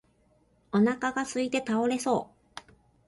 [0.71, 2.57] お腹がすいて倒れそう